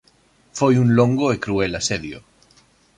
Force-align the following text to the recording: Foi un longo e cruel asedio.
Foi 0.57 0.73
un 0.83 0.89
longo 0.99 1.25
e 1.31 1.37
cruel 1.43 1.71
asedio. 1.81 2.19